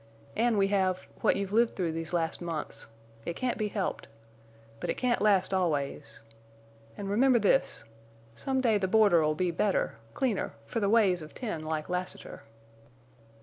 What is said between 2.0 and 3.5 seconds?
last months. It